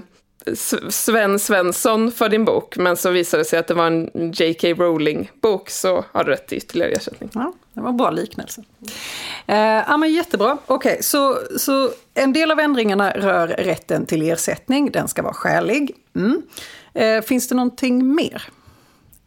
Sven 0.90 1.38
Svensson 1.38 2.12
för 2.12 2.28
din 2.28 2.44
bok, 2.44 2.76
men 2.76 2.97
så 2.97 3.11
visade 3.11 3.40
det 3.40 3.44
sig 3.44 3.59
att 3.59 3.66
det 3.66 3.75
var 3.75 3.87
en 3.87 4.32
J.K. 4.35 4.68
Rowling-bok, 4.68 5.70
så 5.70 6.04
har 6.12 6.25
du 6.25 6.30
rätt 6.30 6.49
till 6.49 6.59
ytterligare 6.59 6.92
ersättning. 6.92 7.30
Ja, 7.35 7.52
det 7.80 7.84
var 7.84 7.90
en 7.90 7.96
bra 7.96 8.10
liknelse. 8.10 8.62
Eh, 9.46 9.56
ja, 9.56 9.96
men 9.96 10.12
jättebra. 10.12 10.58
Okej, 10.66 10.92
okay, 10.92 11.02
så, 11.02 11.38
så 11.58 11.90
en 12.14 12.32
del 12.32 12.50
av 12.50 12.60
ändringarna 12.60 13.10
rör 13.10 13.49
rätten 13.49 14.06
till 14.06 14.22
ersättning. 14.22 14.90
Den 14.90 15.08
ska 15.08 15.22
vara 15.22 15.34
skälig. 15.34 15.94
Mm. 16.16 16.42
Eh, 16.94 17.22
finns 17.22 17.49
det 17.49 17.54
någonting 17.54 18.14
mer 18.14 18.42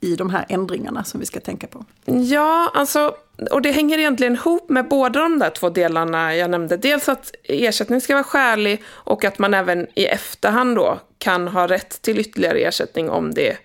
i 0.02 0.16
de 0.16 0.30
här 0.30 0.46
ändringarna 0.50 1.04
som 1.04 1.20
vi 1.20 1.26
ska 1.26 1.40
tänka 1.40 1.68
på? 1.68 1.86
Ja, 2.06 2.72
alltså, 2.74 3.16
och 3.52 3.62
det 3.62 3.72
hänger 3.72 3.98
egentligen 3.98 4.34
ihop 4.34 4.70
med 4.70 4.88
båda 4.88 5.20
de 5.20 5.40
där 5.40 5.50
två 5.50 5.70
delarna 5.70 6.36
jag 6.36 6.50
nämnde. 6.50 6.78
Dels 6.78 7.10
att 7.10 7.32
ersättning 7.44 8.02
ska 8.02 8.14
vara 8.14 8.24
skälig 8.24 8.84
och 8.88 9.26
att 9.26 9.40
man 9.40 9.54
även 9.54 9.88
i 9.96 10.06
efterhand 10.06 10.76
då 10.76 11.00
kan 11.18 11.48
ha 11.48 11.68
rätt 11.68 12.02
till 12.02 12.20
ytterligare 12.20 12.60
ersättning 12.60 13.10
om 13.10 13.34
det, 13.34 13.58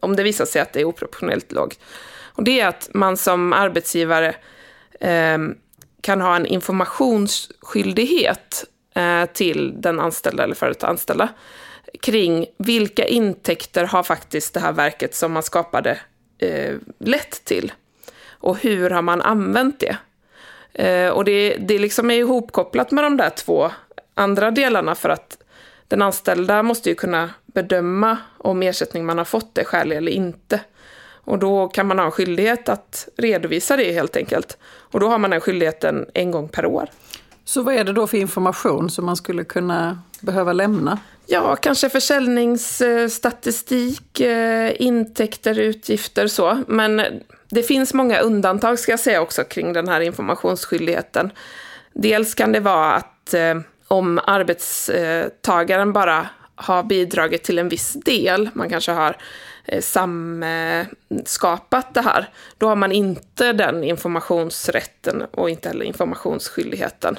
om 0.00 0.16
det 0.16 0.22
visar 0.22 0.44
sig 0.44 0.62
att 0.62 0.72
det 0.72 0.80
är 0.80 0.84
oproportionellt 0.84 1.52
lågt. 1.52 1.78
Och 2.36 2.44
det 2.44 2.60
är 2.60 2.66
att 2.66 2.90
man 2.94 3.16
som 3.16 3.52
arbetsgivare 3.52 4.34
eh, 5.00 5.38
kan 6.00 6.20
ha 6.20 6.36
en 6.36 6.46
informationsskyldighet 6.46 8.64
eh, 8.94 9.26
till 9.26 9.80
den 9.80 10.00
anställda 10.00 10.44
eller 10.44 10.54
företaganställda 10.54 11.28
kring 12.02 12.46
vilka 12.58 13.06
intäkter 13.06 13.84
har 13.84 14.02
faktiskt 14.02 14.54
det 14.54 14.60
här 14.60 14.72
verket 14.72 15.14
som 15.14 15.32
man 15.32 15.42
skapade 15.42 15.98
eh, 16.38 16.74
lett 16.98 17.44
till? 17.44 17.72
Och 18.28 18.58
hur 18.58 18.90
har 18.90 19.02
man 19.02 19.22
använt 19.22 19.80
det? 19.80 19.96
Eh, 20.72 21.10
och 21.10 21.24
det, 21.24 21.56
det 21.56 21.78
liksom 21.78 22.10
är 22.10 22.14
ihopkopplat 22.14 22.90
med 22.90 23.04
de 23.04 23.16
där 23.16 23.30
två 23.30 23.70
andra 24.14 24.50
delarna 24.50 24.94
för 24.94 25.08
att 25.08 25.38
den 25.88 26.02
anställda 26.02 26.62
måste 26.62 26.88
ju 26.88 26.94
kunna 26.94 27.30
bedöma 27.46 28.18
om 28.38 28.62
ersättning 28.62 29.06
man 29.06 29.18
har 29.18 29.24
fått 29.24 29.58
är 29.58 29.64
skälig 29.64 29.96
eller 29.96 30.12
inte. 30.12 30.60
Och 31.26 31.38
då 31.38 31.68
kan 31.68 31.86
man 31.86 31.98
ha 31.98 32.04
en 32.04 32.10
skyldighet 32.10 32.68
att 32.68 33.08
redovisa 33.16 33.76
det 33.76 33.92
helt 33.92 34.16
enkelt. 34.16 34.58
Och 34.78 35.00
då 35.00 35.08
har 35.08 35.18
man 35.18 35.30
den 35.30 35.40
skyldigheten 35.40 36.06
en 36.14 36.30
gång 36.30 36.48
per 36.48 36.66
år. 36.66 36.88
Så 37.44 37.62
vad 37.62 37.74
är 37.74 37.84
det 37.84 37.92
då 37.92 38.06
för 38.06 38.18
information 38.18 38.90
som 38.90 39.06
man 39.06 39.16
skulle 39.16 39.44
kunna 39.44 40.02
behöva 40.20 40.52
lämna? 40.52 40.98
Ja, 41.26 41.56
kanske 41.56 41.88
försäljningsstatistik, 41.88 44.20
eh, 44.20 44.82
intäkter, 44.82 45.58
utgifter 45.58 46.26
så. 46.26 46.62
Men 46.66 47.02
det 47.50 47.62
finns 47.62 47.94
många 47.94 48.20
undantag 48.20 48.78
ska 48.78 48.92
jag 48.92 49.00
säga 49.00 49.20
också 49.20 49.44
kring 49.44 49.72
den 49.72 49.88
här 49.88 50.00
informationsskyldigheten. 50.00 51.30
Dels 51.92 52.34
kan 52.34 52.52
det 52.52 52.60
vara 52.60 52.94
att 52.94 53.34
eh, 53.34 53.54
om 53.88 54.20
arbetstagaren 54.26 55.92
bara 55.92 56.28
har 56.54 56.82
bidragit 56.82 57.44
till 57.44 57.58
en 57.58 57.68
viss 57.68 57.92
del, 57.92 58.50
man 58.54 58.68
kanske 58.68 58.92
har 58.92 59.16
samskapat 59.80 60.74
det 61.94 62.00
här, 62.00 62.28
då 62.58 62.68
har 62.68 62.76
man 62.76 62.92
inte 62.92 63.52
den 63.52 63.84
informationsrätten 63.84 65.22
och 65.30 65.50
inte 65.50 65.68
heller 65.68 65.84
informationsskyldigheten. 65.84 67.18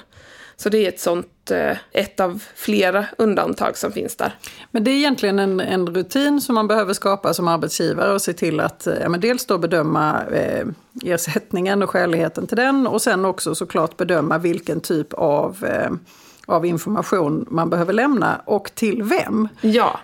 Så 0.59 0.69
det 0.69 0.77
är 0.77 0.89
ett 0.89 0.99
sånt, 0.99 1.51
eh, 1.51 1.77
ett 1.91 2.19
av 2.19 2.43
flera 2.55 3.05
undantag 3.17 3.77
som 3.77 3.91
finns 3.91 4.15
där. 4.15 4.35
Men 4.71 4.83
det 4.83 4.91
är 4.91 4.95
egentligen 4.95 5.39
en, 5.39 5.59
en 5.59 5.87
rutin 5.87 6.41
som 6.41 6.55
man 6.55 6.67
behöver 6.67 6.93
skapa 6.93 7.33
som 7.33 7.47
arbetsgivare 7.47 8.13
och 8.13 8.21
se 8.21 8.33
till 8.33 8.59
att 8.59 8.87
eh, 8.87 8.95
ja, 9.01 9.09
men 9.09 9.19
dels 9.19 9.45
då 9.45 9.57
bedöma 9.57 10.23
eh, 10.31 10.67
ersättningen 11.05 11.83
och 11.83 11.89
skäligheten 11.89 12.47
till 12.47 12.57
den 12.57 12.87
och 12.87 13.01
sen 13.01 13.25
också 13.25 13.55
såklart 13.55 13.97
bedöma 13.97 14.37
vilken 14.37 14.81
typ 14.81 15.13
av, 15.13 15.65
eh, 15.65 15.91
av 16.45 16.65
information 16.65 17.45
man 17.49 17.69
behöver 17.69 17.93
lämna 17.93 18.41
och 18.45 18.71
till 18.75 19.03
vem. 19.03 19.47
Ja. 19.61 19.99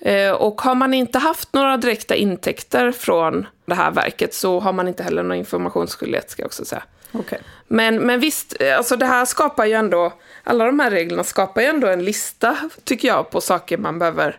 Eh, 0.00 0.32
och 0.32 0.60
har 0.60 0.74
man 0.74 0.94
inte 0.94 1.18
haft 1.18 1.52
några 1.52 1.76
direkta 1.76 2.14
intäkter 2.14 2.92
från 2.92 3.46
det 3.66 3.74
här 3.74 3.90
verket 3.90 4.34
så 4.34 4.60
har 4.60 4.72
man 4.72 4.88
inte 4.88 5.02
heller 5.02 5.22
någon 5.22 5.36
informationsskyldighet 5.36 6.30
ska 6.30 6.42
jag 6.42 6.46
också 6.46 6.64
säga. 6.64 6.82
Okay. 7.12 7.38
Men, 7.68 7.96
men 7.96 8.20
visst, 8.20 8.62
alltså 8.76 8.96
det 8.96 9.06
här 9.06 9.24
skapar 9.24 9.64
ju 9.64 9.72
ändå, 9.72 10.12
alla 10.44 10.64
de 10.64 10.80
här 10.80 10.90
reglerna 10.90 11.24
skapar 11.24 11.60
ju 11.60 11.66
ändå 11.66 11.86
en 11.86 12.04
lista, 12.04 12.56
tycker 12.84 13.08
jag, 13.08 13.30
på 13.30 13.40
saker 13.40 13.78
man 13.78 13.98
behöver 13.98 14.38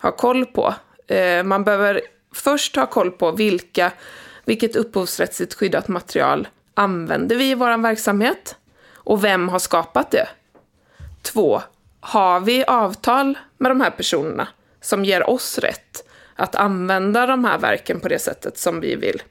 ha 0.00 0.12
koll 0.12 0.46
på. 0.46 0.74
Eh, 1.06 1.42
man 1.42 1.64
behöver 1.64 2.00
först 2.34 2.76
ha 2.76 2.86
koll 2.86 3.10
på 3.10 3.30
vilka, 3.30 3.92
vilket 4.44 4.76
upphovsrättsligt 4.76 5.54
skyddat 5.54 5.88
material 5.88 6.48
använder 6.74 7.36
vi 7.36 7.50
i 7.50 7.54
vår 7.54 7.82
verksamhet? 7.82 8.56
Och 8.94 9.24
vem 9.24 9.48
har 9.48 9.58
skapat 9.58 10.10
det? 10.10 10.28
Två, 11.22 11.62
har 12.00 12.40
vi 12.40 12.64
avtal 12.64 13.38
med 13.58 13.70
de 13.70 13.80
här 13.80 13.90
personerna 13.90 14.48
som 14.86 15.04
ger 15.04 15.30
oss 15.30 15.58
rätt 15.58 16.04
att 16.36 16.54
använda 16.54 17.26
de 17.26 17.44
här 17.44 17.58
verken 17.58 18.00
på 18.00 18.08
det 18.08 18.18
sättet 18.18 18.58
som 18.58 18.80
vi 18.80 18.96
vill? 18.96 19.22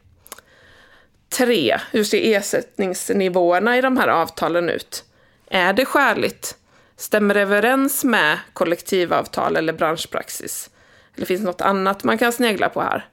Tre, 1.29 1.79
hur 1.91 2.03
ser 2.03 2.35
ersättningsnivåerna 2.37 3.77
i 3.77 3.81
de 3.81 3.97
här 3.97 4.07
avtalen 4.07 4.69
ut? 4.69 5.03
Är 5.49 5.73
det 5.73 5.85
skäligt? 5.85 6.55
Stämmer 6.97 7.33
det 7.33 7.41
överens 7.41 8.03
med 8.03 8.39
kollektivavtal 8.53 9.55
eller 9.55 9.73
branschpraxis? 9.73 10.69
Eller 11.15 11.25
finns 11.25 11.41
det 11.41 11.47
något 11.47 11.61
annat 11.61 12.03
man 12.03 12.17
kan 12.17 12.31
snegla 12.31 12.69
på 12.69 12.81
här? 12.81 13.05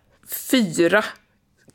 Fyra, 0.50 1.04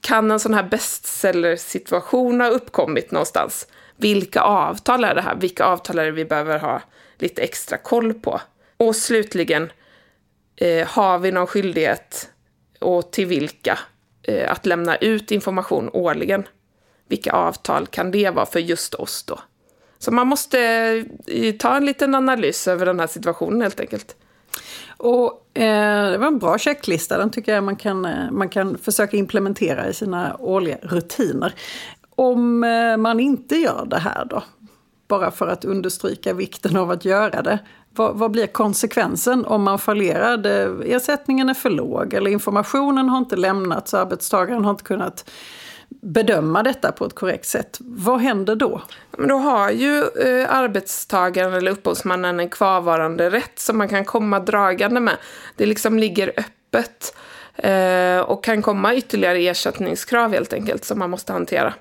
kan 0.01 0.31
en 0.31 0.39
sån 0.39 0.53
här 0.53 0.63
bestseller-situation 0.63 2.41
ha 2.41 2.47
uppkommit 2.47 3.11
någonstans? 3.11 3.67
Vilka 3.97 4.41
avtal 4.41 5.03
är 5.03 5.15
det 5.15 5.21
här? 5.21 5.35
Vilka 5.35 5.65
avtal 5.65 5.99
är 5.99 6.05
det 6.05 6.11
vi 6.11 6.25
behöver 6.25 6.59
ha 6.59 6.81
lite 7.17 7.41
extra 7.41 7.77
koll 7.77 8.13
på? 8.13 8.41
Och 8.77 8.95
slutligen, 8.95 9.71
eh, 10.57 10.87
har 10.87 11.19
vi 11.19 11.31
någon 11.31 11.47
skyldighet 11.47 12.29
och 12.79 13.11
till 13.11 13.25
vilka 13.25 13.79
Eh, 14.27 14.51
att 14.51 14.65
lämna 14.65 14.95
ut 14.95 15.31
information 15.31 15.89
årligen. 15.93 16.43
Vilka 17.07 17.31
avtal 17.31 17.87
kan 17.87 18.11
det 18.11 18.29
vara 18.29 18.45
för 18.45 18.59
just 18.59 18.93
oss 18.93 19.23
då? 19.23 19.39
Så 19.99 20.11
man 20.11 20.27
måste 20.27 20.59
eh, 21.27 21.55
ta 21.55 21.77
en 21.77 21.85
liten 21.85 22.15
analys 22.15 22.67
över 22.67 22.85
den 22.85 22.99
här 22.99 23.07
situationen 23.07 23.61
helt 23.61 23.79
enkelt. 23.79 24.15
Och, 24.97 25.57
eh, 25.57 26.11
det 26.11 26.17
var 26.17 26.27
en 26.27 26.39
bra 26.39 26.57
checklista, 26.57 27.17
den 27.17 27.29
tycker 27.29 27.53
jag 27.53 27.63
man 27.63 27.75
kan, 27.75 28.05
eh, 28.05 28.31
man 28.31 28.49
kan 28.49 28.77
försöka 28.77 29.17
implementera 29.17 29.87
i 29.87 29.93
sina 29.93 30.35
årliga 30.39 30.77
rutiner. 30.81 31.53
Om 32.15 32.63
eh, 32.63 32.97
man 32.97 33.19
inte 33.19 33.55
gör 33.55 33.85
det 33.85 33.99
här 33.99 34.25
då, 34.25 34.43
bara 35.07 35.31
för 35.31 35.47
att 35.47 35.65
understryka 35.65 36.33
vikten 36.33 36.77
av 36.77 36.91
att 36.91 37.05
göra 37.05 37.41
det, 37.41 37.59
vad, 37.97 38.15
vad, 38.15 38.31
blir 38.31 38.47
konsekvensen 38.47 39.45
om 39.45 39.63
man 39.63 39.79
fallerar? 39.79 40.45
Ersättningen 40.85 41.49
är 41.49 41.53
för 41.53 41.69
låg 41.69 42.13
eller 42.13 42.31
informationen 42.31 43.09
har 43.09 43.17
inte 43.17 43.35
lämnats, 43.35 43.93
arbetstagaren 43.93 44.63
har 44.63 44.71
inte 44.71 44.83
kunnat 44.83 45.29
bedöma 45.89 46.63
detta 46.63 46.91
på 46.91 47.05
ett 47.05 47.15
korrekt 47.15 47.45
sätt. 47.45 47.77
Vad 47.79 48.19
händer 48.19 48.55
då? 48.55 48.81
Men 49.17 49.27
då 49.27 49.37
har 49.37 49.71
ju 49.71 49.99
eh, 49.99 50.53
arbetstagaren 50.53 51.53
eller 51.53 51.71
upphovsmannen 51.71 52.39
en 52.39 52.49
kvarvarande 52.49 53.29
rätt 53.29 53.59
som 53.59 53.77
man 53.77 53.89
kan 53.89 54.05
komma 54.05 54.39
dragande 54.39 54.99
med. 54.99 55.17
Det 55.55 55.65
liksom 55.65 55.99
ligger 55.99 56.33
öppet 56.37 57.15
eh, 57.55 58.19
och 58.19 58.43
kan 58.43 58.61
komma 58.61 58.95
ytterligare 58.95 59.37
ersättningskrav 59.37 60.31
helt 60.31 60.53
enkelt 60.53 60.85
som 60.85 60.99
man 60.99 61.09
måste 61.09 61.33
hantera. 61.33 61.73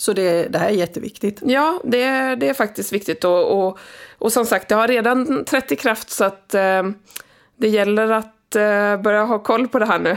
Så 0.00 0.12
det, 0.12 0.48
det 0.48 0.58
här 0.58 0.68
är 0.68 0.72
jätteviktigt. 0.72 1.42
Ja, 1.44 1.80
det, 1.84 2.34
det 2.34 2.48
är 2.48 2.54
faktiskt 2.54 2.92
viktigt. 2.92 3.24
Och, 3.24 3.58
och, 3.58 3.78
och 4.18 4.32
som 4.32 4.46
sagt, 4.46 4.68
det 4.68 4.74
har 4.74 4.88
redan 4.88 5.44
trätt 5.44 5.72
i 5.72 5.76
kraft 5.76 6.10
så 6.10 6.24
att 6.24 6.54
eh, 6.54 6.82
det 7.56 7.68
gäller 7.68 8.10
att 8.10 8.56
eh, 8.56 8.96
börja 9.02 9.24
ha 9.24 9.38
koll 9.38 9.68
på 9.68 9.78
det 9.78 9.86
här 9.86 9.98
nu. 9.98 10.16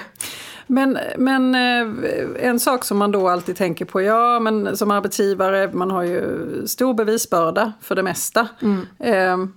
Men, 0.67 0.97
men 1.17 1.55
eh, 1.55 2.47
en 2.47 2.59
sak 2.59 2.85
som 2.85 2.97
man 2.97 3.11
då 3.11 3.29
alltid 3.29 3.55
tänker 3.55 3.85
på, 3.85 4.01
ja 4.01 4.39
men 4.39 4.77
som 4.77 4.91
arbetsgivare, 4.91 5.69
man 5.73 5.91
har 5.91 6.03
ju 6.03 6.23
stor 6.67 6.93
bevisbörda 6.93 7.73
för 7.81 7.95
det 7.95 8.03
mesta. 8.03 8.47
Mm. 8.61 8.88
Eh, 9.00 9.50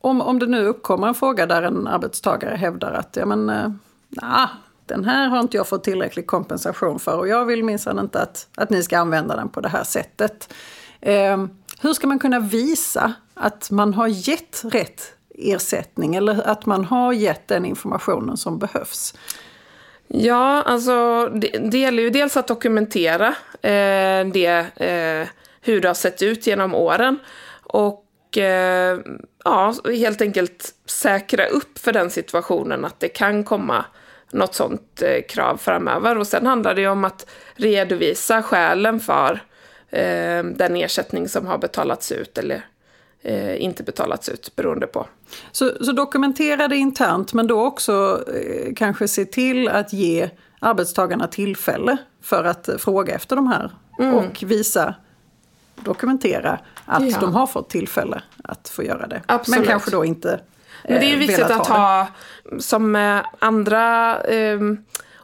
om, 0.00 0.20
om 0.20 0.38
det 0.38 0.46
nu 0.46 0.66
uppkommer 0.66 1.08
en 1.08 1.14
fråga 1.14 1.46
där 1.46 1.62
en 1.62 1.86
arbetstagare 1.86 2.56
hävdar 2.56 2.92
att 2.92 3.16
ja, 3.16 3.26
men, 3.26 3.50
eh, 3.50 3.70
nah, 4.08 4.48
den 4.86 5.04
här 5.04 5.28
har 5.28 5.40
inte 5.40 5.56
jag 5.56 5.68
fått 5.68 5.84
tillräcklig 5.84 6.26
kompensation 6.26 6.98
för 6.98 7.18
och 7.18 7.28
jag 7.28 7.44
vill 7.44 7.64
minsann 7.64 7.98
inte 7.98 8.20
att, 8.20 8.48
att 8.54 8.70
ni 8.70 8.82
ska 8.82 8.98
använda 8.98 9.36
den 9.36 9.48
på 9.48 9.60
det 9.60 9.68
här 9.68 9.84
sättet. 9.84 10.52
Eh, 11.00 11.46
hur 11.80 11.92
ska 11.92 12.06
man 12.06 12.18
kunna 12.18 12.40
visa 12.40 13.12
att 13.34 13.70
man 13.70 13.94
har 13.94 14.06
gett 14.06 14.62
rätt 14.64 15.12
ersättning 15.38 16.14
eller 16.14 16.48
att 16.48 16.66
man 16.66 16.84
har 16.84 17.12
gett 17.12 17.48
den 17.48 17.64
informationen 17.64 18.36
som 18.36 18.58
behövs? 18.58 19.14
Ja, 20.08 20.62
alltså 20.62 21.26
det, 21.28 21.48
det 21.48 21.78
gäller 21.78 22.02
ju 22.02 22.10
dels 22.10 22.36
att 22.36 22.48
dokumentera 22.48 23.26
eh, 23.62 24.26
det, 24.32 24.66
eh, 24.76 25.28
hur 25.60 25.80
det 25.80 25.88
har 25.88 25.94
sett 25.94 26.22
ut 26.22 26.46
genom 26.46 26.74
åren 26.74 27.18
och 27.62 28.38
eh, 28.38 28.98
ja, 29.44 29.74
helt 29.84 30.20
enkelt 30.20 30.74
säkra 30.86 31.46
upp 31.46 31.78
för 31.78 31.92
den 31.92 32.10
situationen 32.10 32.84
att 32.84 33.00
det 33.00 33.08
kan 33.08 33.44
komma 33.44 33.84
något 34.32 34.54
sånt 34.54 35.02
eh, 35.02 35.22
krav 35.28 35.56
framöver. 35.56 36.18
Och 36.18 36.26
sen 36.26 36.46
handlar 36.46 36.74
det 36.74 36.86
om 36.86 37.04
att 37.04 37.26
redovisa 37.54 38.42
skälen 38.42 39.00
för 39.00 39.42
eh, 39.90 40.44
den 40.44 40.76
ersättning 40.76 41.28
som 41.28 41.46
har 41.46 41.58
betalats 41.58 42.12
ut 42.12 42.38
eller 42.38 42.64
eh, 43.22 43.62
inte 43.62 43.82
betalats 43.82 44.28
ut 44.28 44.56
beroende 44.56 44.86
på. 44.86 45.06
Så, 45.52 45.84
så 45.84 45.92
dokumentera 45.92 46.68
det 46.68 46.76
internt 46.76 47.32
men 47.32 47.46
då 47.46 47.66
också 47.66 48.24
eh, 48.34 48.74
kanske 48.74 49.08
se 49.08 49.24
till 49.24 49.68
att 49.68 49.92
ge 49.92 50.30
arbetstagarna 50.58 51.26
tillfälle 51.26 51.96
för 52.22 52.44
att 52.44 52.68
fråga 52.78 53.14
efter 53.14 53.36
de 53.36 53.46
här 53.46 53.70
mm. 53.98 54.14
och 54.14 54.42
visa, 54.46 54.94
dokumentera 55.74 56.58
att 56.84 57.10
ja. 57.10 57.18
de 57.20 57.34
har 57.34 57.46
fått 57.46 57.70
tillfälle 57.70 58.22
att 58.44 58.68
få 58.68 58.82
göra 58.82 59.06
det. 59.06 59.22
Absolut. 59.26 59.58
Men 59.58 59.68
kanske 59.68 59.90
då 59.90 60.04
inte 60.04 60.40
Men 60.88 61.00
det 61.00 61.06
är 61.06 61.12
eh, 61.12 61.18
viktigt 61.18 61.50
att 61.50 61.66
ha, 61.66 62.08
som 62.58 62.92
med 62.92 63.26
andra 63.38 64.20
eh, 64.22 64.60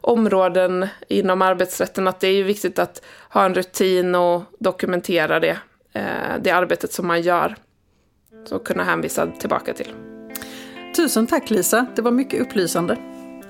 områden 0.01 0.89
inom 1.09 1.43
arbetsrätten, 1.43 2.09
att 2.09 2.21
det 2.21 2.29
är 2.29 2.45
viktigt 2.45 2.79
att 2.79 3.03
ha 3.29 3.45
en 3.45 3.55
rutin 3.55 4.15
och 4.15 4.43
dokumentera 4.59 5.41
det, 5.41 5.59
eh, 5.93 6.03
det 6.41 6.51
arbetet 6.51 6.93
som 6.93 7.07
man 7.07 7.23
gör. 7.23 7.57
Så 8.45 8.59
kunna 8.59 8.85
hänvisa 8.85 9.27
tillbaka 9.27 9.75
till. 9.75 9.93
Tusen 10.97 11.27
tack 11.27 11.51
Lisa, 11.51 11.87
det 11.97 12.03
var 12.03 12.11
mycket 12.11 12.41
upplysande. 12.41 12.97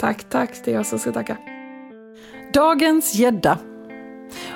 Tack, 0.01 0.25
tack, 0.29 0.51
det 0.65 0.71
är 0.71 0.75
jag 0.75 0.87
som 0.87 0.99
ska 0.99 1.13
tacka. 1.13 1.37
Dagens 2.55 3.15
gädda. 3.15 3.59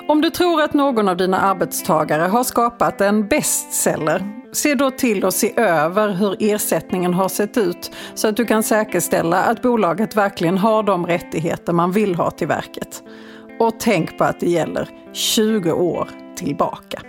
Om 0.09 0.21
du 0.21 0.31
tror 0.31 0.63
att 0.63 0.75
någon 0.75 1.09
av 1.09 1.17
dina 1.17 1.41
arbetstagare 1.41 2.23
har 2.23 2.45
skapat 2.45 3.01
en 3.01 3.29
bestseller, 3.29 4.23
se 4.57 4.75
då 4.75 4.91
till 4.91 5.25
att 5.25 5.35
se 5.35 5.61
över 5.61 6.13
hur 6.13 6.37
ersättningen 6.41 7.15
har 7.15 7.29
sett 7.29 7.57
ut 7.57 7.91
så 8.15 8.29
att 8.29 8.37
du 8.37 8.45
kan 8.45 8.63
säkerställa 8.63 9.43
att 9.43 9.63
bolaget 9.63 10.17
verkligen 10.17 10.59
har 10.59 10.83
de 10.83 11.07
rättigheter 11.07 11.73
man 11.73 11.93
vill 11.93 12.15
ha 12.15 12.31
till 12.31 12.49
verket. 12.49 13.03
Och 13.61 13.81
tänk 13.81 14.19
på 14.19 14.25
att 14.25 14.41
det 14.41 14.51
gäller 14.51 14.89
20 15.13 15.73
år 15.73 16.09
tillbaka. 16.37 17.03